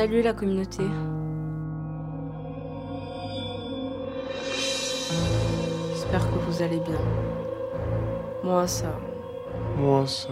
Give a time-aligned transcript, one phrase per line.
[0.00, 0.82] Salut la communauté.
[5.90, 6.96] J'espère que vous allez bien.
[8.42, 8.98] Moi ça.
[9.76, 10.30] Moi, ça.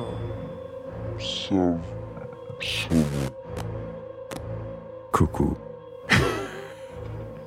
[1.19, 1.55] Ça.
[2.63, 2.95] Ça.
[5.13, 5.55] Coucou.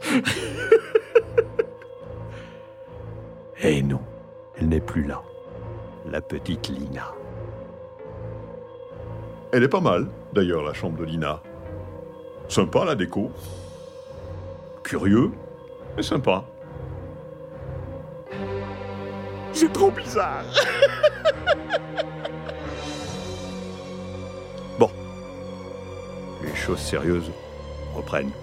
[3.63, 4.01] Eh non,
[4.59, 5.23] elle n'est plus là.
[6.05, 7.15] La petite Lina.
[9.51, 11.41] Elle est pas mal, d'ailleurs, la chambre de Lina.
[12.51, 13.31] Sympa la déco.
[14.83, 15.31] Curieux,
[15.95, 16.43] mais sympa.
[19.53, 20.43] C'est trop bizarre.
[24.77, 24.89] Bon.
[26.43, 27.31] Les choses sérieuses
[27.95, 28.33] reprennent.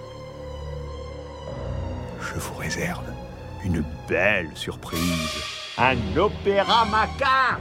[2.18, 3.04] Je vous réserve
[3.62, 5.42] une belle surprise.
[5.76, 7.60] Un opéra macabre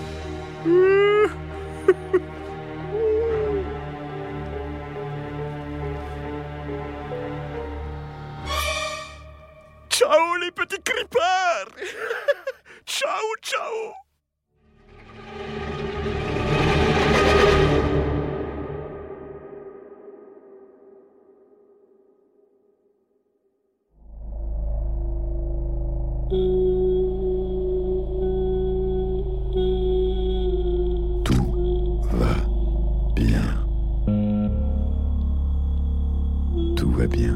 [37.01, 37.35] va bien.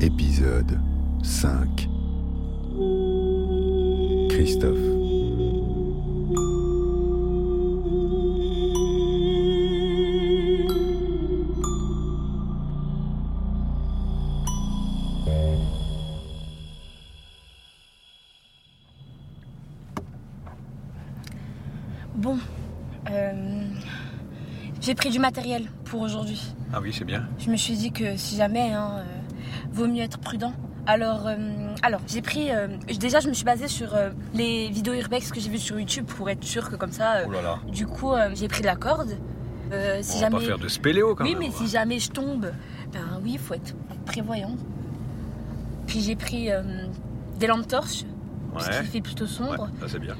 [0.00, 0.78] Épisode
[1.22, 1.88] 5.
[4.30, 4.89] Christophe.
[25.20, 26.40] Matériel pour aujourd'hui.
[26.72, 27.26] Ah oui, c'est bien.
[27.38, 29.04] Je me suis dit que si jamais, hein, euh,
[29.72, 30.52] vaut mieux être prudent.
[30.86, 31.36] Alors, euh,
[31.82, 32.50] alors j'ai pris.
[32.50, 32.66] euh,
[32.98, 36.06] déjà, je me suis basée sur euh, les vidéos urbex que j'ai vues sur YouTube
[36.06, 37.18] pour être sûre que comme ça.
[37.26, 37.58] Oh là là.
[37.70, 39.16] du coup, j'ai pris de la corde.
[40.02, 40.30] Si On jamais.
[40.36, 41.40] va pas faire de spéléo quand oui, même.
[41.40, 42.50] mais si jamais je tombe,
[42.92, 44.56] ben oui, il faut être prévoyant.
[45.86, 46.48] Puis j'ai pris
[47.38, 48.04] des lampes torches,
[48.52, 48.78] parce Ouais.
[48.80, 49.68] qu'il fait plutôt Ouais, sombre.
[49.80, 50.14] ça c'est bien.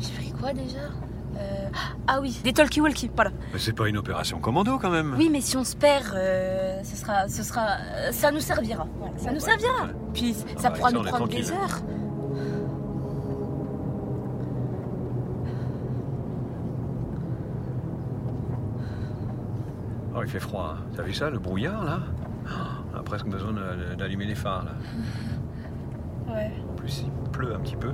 [0.00, 0.78] J'ai pris quoi déjà?
[1.42, 1.68] Euh,
[2.06, 3.30] Ah oui, des talkie-walkie, voilà.
[3.52, 5.14] Mais c'est pas une opération commando quand même.
[5.18, 7.66] Oui, mais si on se perd, euh, ce sera, ce sera,
[7.96, 8.86] euh, ça nous servira.
[8.98, 9.84] Voilà, ça nous servira.
[9.86, 9.94] ouais.
[10.14, 11.80] Puis ça pourra nous prendre des heures.
[20.14, 20.76] Oh, il fait froid.
[20.78, 20.82] hein.
[20.96, 22.00] T'as vu ça, le brouillard là?
[22.94, 23.52] On a presque besoin
[23.96, 24.72] d'allumer les phares là.
[26.32, 26.52] Ouais.
[26.70, 27.92] En plus, il pleut un petit peu.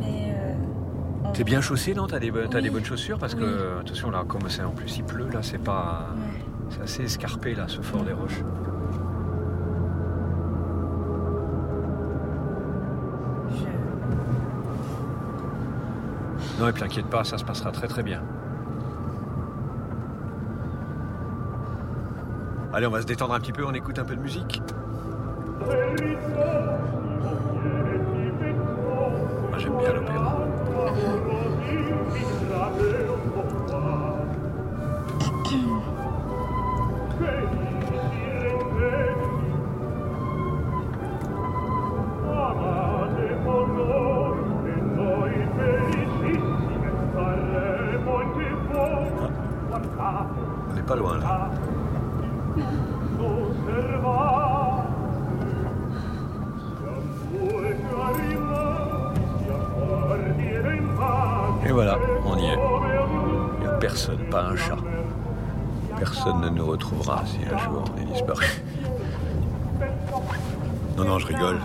[0.00, 0.54] Mais euh,
[1.24, 2.08] on- T'es bien chaussé, non?
[2.08, 2.64] T'as des, bo- t'as Oui.
[2.64, 3.16] des bonnes chaussures?
[3.16, 3.42] Parce Oui.
[3.42, 6.08] que, attention, là, comme c'est en plus il pleut, là, c'est pas.
[6.12, 6.42] Ouais.
[6.70, 8.42] C'est assez escarpé, là, ce fort des roches.
[13.50, 13.64] Je-
[16.60, 18.20] Non, et puis inquiète pas, ça se passera très très bien.
[22.72, 24.60] Allez, on va se détendre un petit peu, on écoute un peu de musique.
[29.50, 30.36] Moi, j'aime bien l'opéra.
[50.70, 51.47] On n'est pas loin.
[64.30, 64.76] Pas un chat.
[65.98, 68.46] Personne ne nous retrouvera si un jour on est disparu.
[70.96, 71.60] Non, non, je rigole.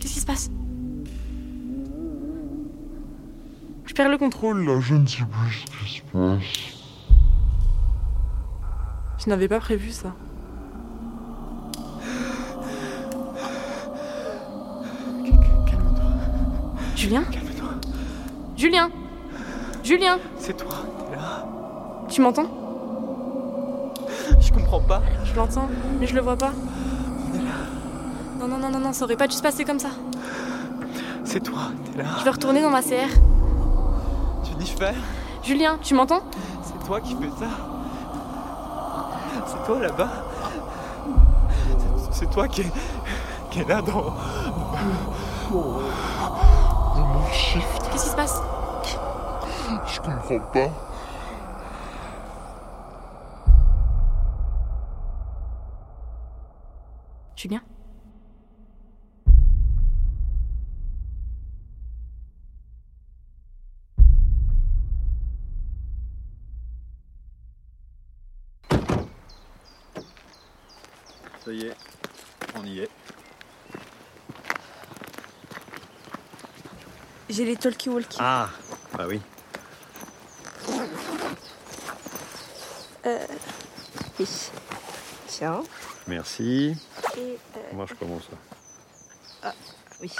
[0.00, 0.50] Qu'est-ce qui se passe?
[3.84, 6.74] Je perds le contrôle là, je ne sais plus ce qui se passe.
[9.18, 10.12] Je n'avais pas prévu ça.
[17.04, 17.68] Julien calme-toi.
[18.56, 18.88] Julien
[19.82, 20.72] Julien C'est toi,
[21.10, 21.44] t'es là
[22.08, 22.46] Tu m'entends
[24.40, 25.02] Je comprends pas.
[25.26, 25.68] Je l'entends,
[26.00, 26.52] mais je le vois pas.
[28.40, 29.90] Non, non, non, non, non, ça aurait pas dû se passer comme ça.
[31.24, 32.08] C'est toi, t'es là.
[32.20, 33.10] Je vais retourner dans ma CR.
[34.44, 34.94] Jennifer,
[35.42, 36.22] Julien, tu m'entends?
[36.62, 37.50] C'est toi qui fais ça.
[39.46, 40.08] C'est toi là-bas.
[42.12, 42.72] C'est- toi qui est,
[43.50, 44.14] qui est là dans.
[45.52, 45.80] Dans
[48.14, 48.42] se passe
[49.86, 50.70] je comprends pas.
[57.36, 57.60] Julien
[71.44, 71.76] Ça y est,
[72.56, 73.03] on y est.
[77.28, 78.18] J'ai les talkie-walkie.
[78.20, 78.48] Ah,
[78.96, 79.20] bah oui.
[84.18, 84.26] Oui.
[85.26, 85.62] Tiens.
[86.06, 86.76] Merci.
[87.16, 87.38] Et
[87.72, 88.28] Moi, je commence.
[90.00, 90.12] oui.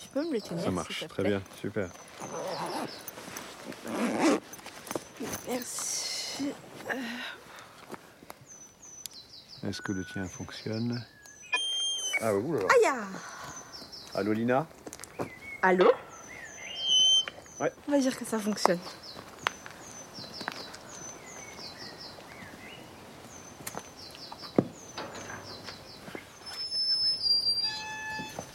[0.00, 1.88] Tu peux me le tenir Ça marche, très bien, super.
[5.48, 6.52] Merci.
[9.66, 11.04] Est-ce que le tien fonctionne?
[12.20, 12.66] Ah, oulala.
[12.70, 12.92] Aïe
[14.14, 14.66] Allô, Lina?
[15.62, 15.90] Allô?
[17.60, 17.72] Ouais.
[17.88, 18.78] On va dire que ça fonctionne.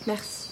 [0.05, 0.49] Merci.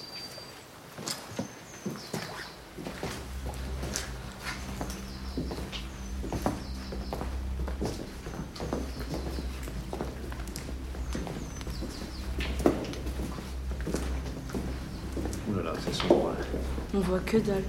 [15.49, 16.31] Oulala, c'est sombre.
[16.31, 16.57] hein.
[16.93, 17.63] On voit que dalle.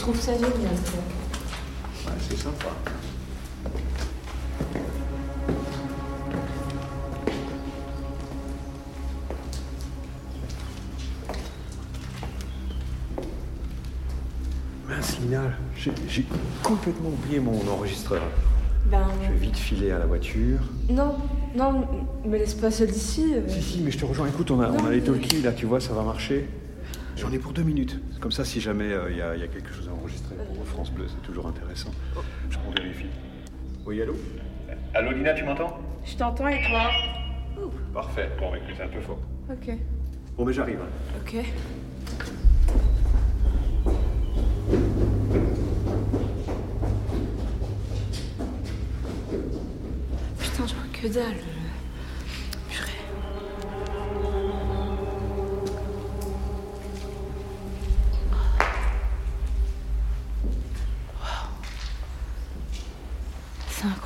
[0.00, 0.50] Tu trouves ça génial,
[2.06, 2.68] Ouais, c'est sympa.
[14.88, 15.42] Mince, Lina,
[16.08, 16.24] j'ai
[16.62, 18.22] complètement oublié mon enregistreur.
[18.90, 20.58] Ben, Je vais vite filer à la voiture.
[20.88, 21.14] non,
[21.54, 21.86] non,
[22.24, 23.34] me laisse pas seule d'ici.
[23.34, 23.42] euh.
[23.48, 24.26] Si, si, mais je te rejoins.
[24.28, 26.48] Écoute, on a, on a les talkies, là, tu vois, ça va marcher.
[27.20, 27.98] J'en ai pour deux minutes.
[28.20, 30.90] Comme ça, si jamais il y, a, y a quelque chose à enregistrer pour France
[30.90, 31.90] Bleu, c'est toujours intéressant.
[32.48, 33.06] Je on vérifie.
[33.84, 34.16] Oui, allô?
[34.94, 35.78] Allô, Lina, tu m'entends?
[36.04, 36.90] Je t'entends et toi?
[37.92, 38.30] Parfait.
[38.38, 39.18] Bon, écoute, c'est un peu fort.
[39.50, 39.70] Ok.
[40.36, 40.78] Bon, mais j'arrive.
[40.80, 41.18] hein.
[41.20, 41.44] Ok.
[50.38, 51.36] Putain, je vois que dalle.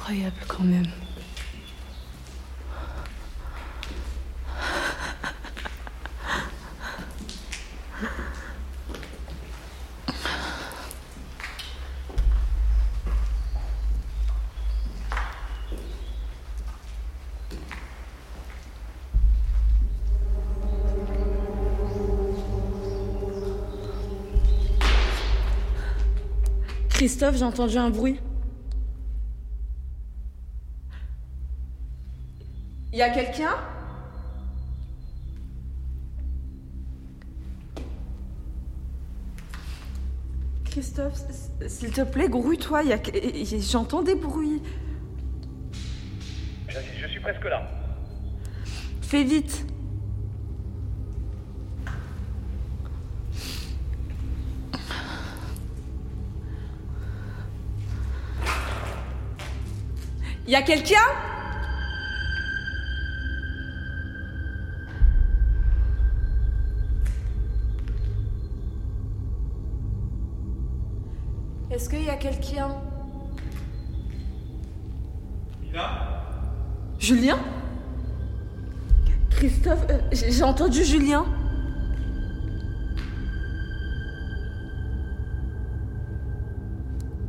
[0.05, 0.87] Incroyable quand même.
[26.91, 28.19] Christophe, j'ai entendu un bruit.
[32.95, 33.57] Y a quelqu'un?
[40.65, 41.19] Christophe,
[41.67, 42.85] s'il te plaît, grouille-toi.
[42.85, 42.99] y a
[43.59, 44.63] J'entends des bruits.
[46.69, 47.69] Je suis presque là.
[49.03, 49.67] Fais vite.
[60.47, 61.34] Y a quelqu'un?
[71.95, 72.71] Qu'il y a quelqu'un
[76.99, 77.39] Julien
[79.31, 81.27] Christophe, euh, j'ai entendu Julien.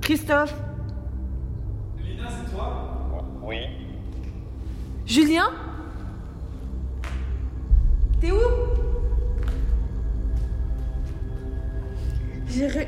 [0.01, 0.55] Christophe
[3.43, 3.57] Oui.
[5.05, 5.49] Julien?
[8.21, 8.37] T'es où?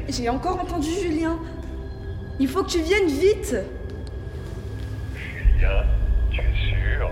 [0.07, 1.37] J'ai encore entendu Julien.
[2.39, 3.55] Il faut que tu viennes vite.
[5.15, 5.83] Julien,
[6.31, 7.09] tu es sûr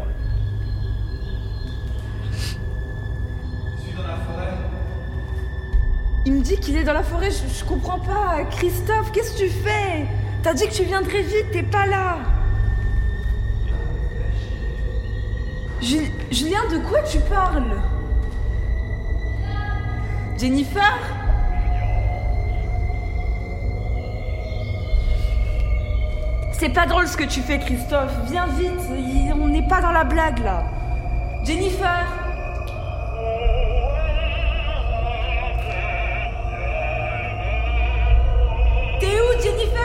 [6.25, 8.44] Il me dit qu'il est dans la forêt, je, je comprends pas.
[8.51, 10.05] Christophe, qu'est-ce que tu fais?
[10.41, 12.17] T'as dit que tu viendrais vite, t'es pas là.
[15.82, 17.79] Ju- Julien, de quoi tu parles?
[20.39, 20.94] Jennifer?
[26.58, 28.14] C'est pas drôle ce que tu fais, Christophe.
[28.30, 28.72] Viens vite,
[29.34, 30.64] on n'est pas dans la blague là.
[31.44, 32.06] Jennifer
[39.02, 39.85] T'es où, Jennifer?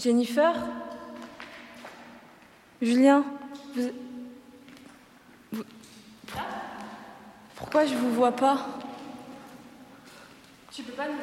[0.00, 0.54] Jennifer
[2.80, 3.22] Julien
[3.74, 3.90] vous...
[5.52, 5.64] vous-
[7.56, 8.66] Pourquoi je vous vois pas?
[10.72, 11.18] Tu peux pas nous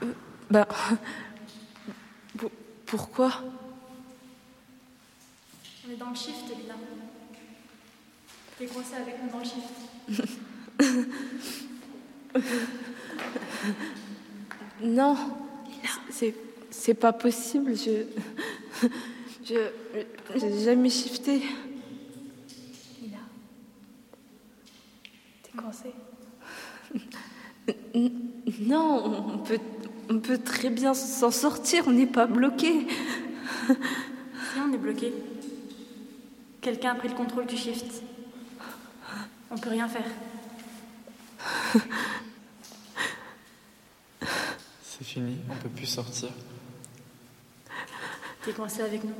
[0.00, 0.14] voir.
[0.50, 0.68] Bah.
[2.38, 2.50] pour-
[2.86, 3.32] Pourquoi?
[5.88, 6.74] On est dans le shift, Lina.
[8.58, 9.74] T'es coincé avec nous dans le shift.
[14.82, 15.16] Non.
[16.10, 16.34] C'est.
[16.78, 17.74] C'est pas possible.
[17.74, 18.04] Je.
[19.44, 19.70] Je.
[20.36, 21.42] J'ai jamais shifté.
[23.02, 23.18] Lina.
[25.42, 25.92] T'es coincé.
[28.60, 29.58] Non, on peut,
[30.10, 32.86] on peut très bien s'en sortir, on n'est pas bloqué.
[33.66, 35.12] Si on est bloqué.
[36.60, 38.02] Quelqu'un a pris le contrôle du shift.
[39.50, 40.06] On peut rien faire.
[44.82, 46.28] C'est fini, on peut plus sortir.
[48.46, 49.10] T'es avec nous.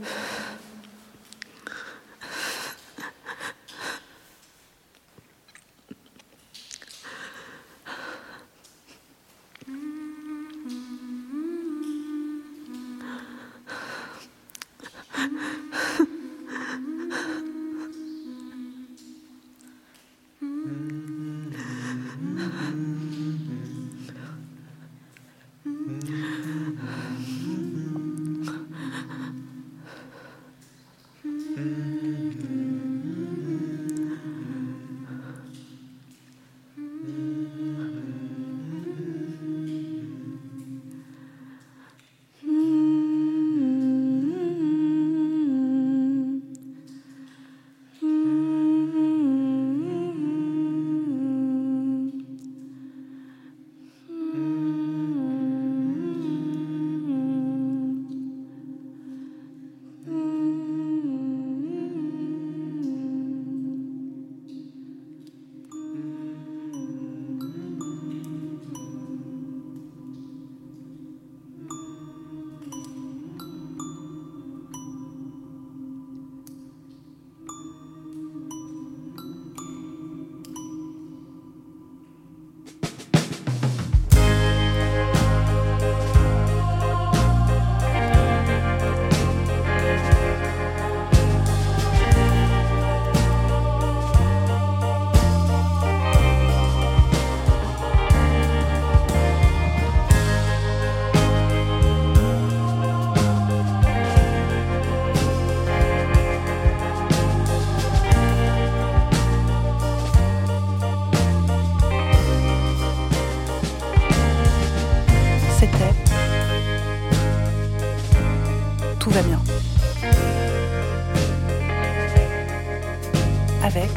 [123.66, 123.90] Avec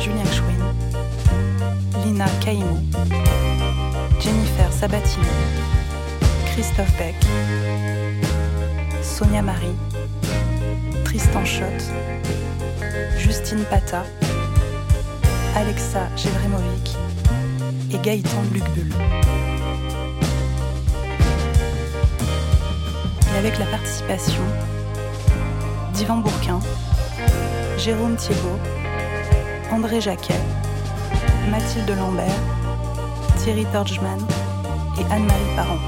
[0.00, 0.62] Julien Schwinn,
[2.04, 2.78] Lina Caïmo,
[4.20, 5.26] Jennifer Sabatini,
[6.46, 7.16] Christophe Beck,
[9.02, 9.74] Sonia Marie,
[11.04, 11.82] Tristan Schott,
[13.18, 14.04] Justine Pata,
[15.56, 16.96] Alexa Jevremovic
[17.90, 18.92] et Gaëtan Lucbull.
[23.34, 24.44] Et avec la participation
[25.94, 26.60] d'Yvan Bourquin,
[27.78, 28.58] Jérôme Thiebaud,
[29.70, 30.34] André Jacquet,
[31.48, 32.26] Mathilde Lambert,
[33.38, 34.18] Thierry Torgman
[34.98, 35.78] et Anne-Marie Parent.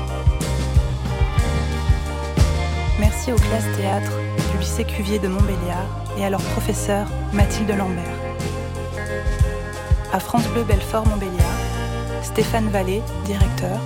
[3.01, 4.13] Merci aux classes théâtre
[4.53, 8.05] du lycée Cuvier de Montbéliard et à leur professeur Mathilde Lambert.
[10.13, 11.59] À France Bleu Belfort Montbéliard,
[12.23, 13.81] Stéphane Vallée, directeur,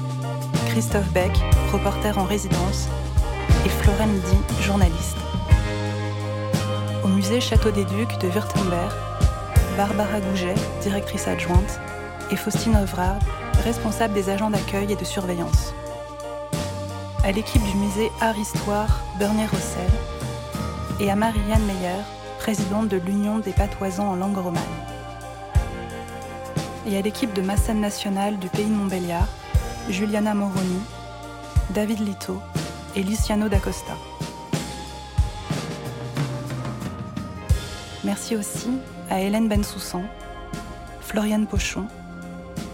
[0.68, 1.32] Christophe Beck,
[1.72, 2.86] reporter en résidence,
[3.64, 5.23] et Flora Midi, journaliste.
[7.24, 8.92] Musée Château des Ducs de Württemberg,
[9.78, 11.80] Barbara Gouget, directrice adjointe,
[12.30, 13.18] et Faustine Oevrard,
[13.64, 15.72] responsable des agents d'accueil et de surveillance.
[17.24, 19.88] À l'équipe du musée Art Histoire Bernier-Rossel
[21.00, 22.02] et à Marianne Meyer,
[22.40, 24.62] présidente de l'Union des patoisans en langue romane.
[26.86, 29.28] Et à l'équipe de ma scène nationale du pays de Montbéliard,
[29.88, 30.82] Juliana Moroni,
[31.70, 32.38] David Lito
[32.94, 33.94] et Luciano d'Acosta.
[38.14, 38.70] Merci aussi
[39.10, 40.04] à Hélène Bensoussan,
[41.00, 41.88] Floriane Pochon,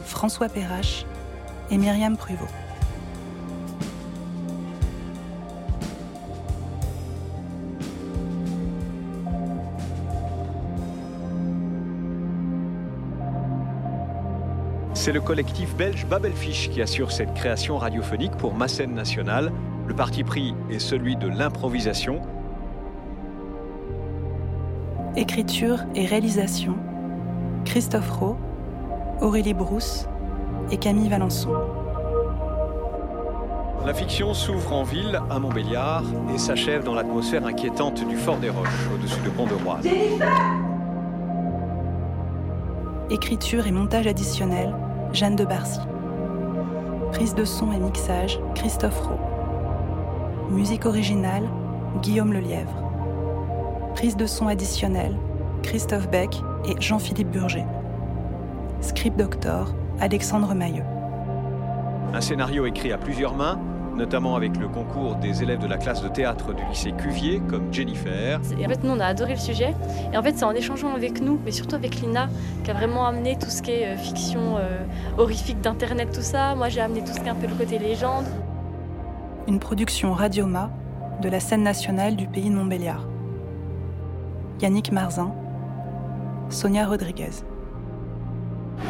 [0.04, 1.06] François Perrache
[1.70, 2.44] et Myriam Pruvot.
[14.92, 19.50] C'est le collectif belge Babelfish qui assure cette création radiophonique pour ma scène nationale.
[19.86, 22.20] Le parti pris est celui de l'improvisation.
[25.16, 26.76] Écriture et réalisation
[27.64, 28.36] Christophe Rowe,
[29.20, 30.06] Aurélie Brousse
[30.70, 31.50] et Camille Valençon.
[33.84, 38.50] La fiction s'ouvre en ville, à Montbéliard, et s'achève dans l'atmosphère inquiétante du Fort des
[38.50, 39.84] Roches, au-dessus de Pont-de-Roide.
[43.10, 44.72] Écriture et montage additionnel
[45.12, 45.80] Jeanne de Barcy.
[47.10, 50.50] Prise de son et mixage Christophe Rowe.
[50.50, 51.48] Musique originale
[52.00, 52.89] Guillaume Lelièvre.
[53.94, 55.16] Prise de son additionnelle
[55.62, 57.64] Christophe Beck et Jean-Philippe Burger.
[58.80, 60.84] Script doctor Alexandre Mailleux.
[62.14, 63.58] Un scénario écrit à plusieurs mains,
[63.96, 67.72] notamment avec le concours des élèves de la classe de théâtre du lycée Cuvier, comme
[67.72, 68.40] Jennifer.
[68.58, 69.74] Et en fait, nous, on a adoré le sujet.
[70.12, 72.28] Et en fait, c'est en échangeant avec nous, mais surtout avec Lina,
[72.64, 74.84] qui a vraiment amené tout ce qui est euh, fiction euh,
[75.18, 76.54] horrifique d'Internet, tout ça.
[76.54, 78.24] Moi, j'ai amené tout ce qui est un peu le côté légende.
[79.46, 80.70] Une production Radioma
[81.20, 83.06] de la scène nationale du pays de Montbéliard.
[84.60, 85.32] Yannick Marzin,
[86.50, 87.30] Sonia Rodriguez.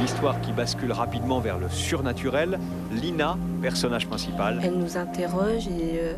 [0.01, 2.59] L'histoire qui bascule rapidement vers le surnaturel.
[2.91, 4.61] Lina, personnage principal.
[4.65, 6.15] Elle nous interroge et euh,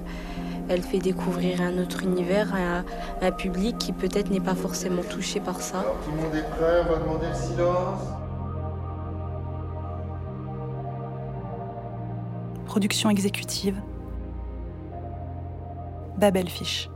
[0.71, 2.85] elle fait découvrir un autre univers à un,
[3.21, 5.81] un public qui peut-être n'est pas forcément touché par ça.
[5.81, 8.01] Alors tout le monde est prêt, on va demander le silence.
[12.65, 13.77] Production exécutive
[16.17, 16.89] Babelfish.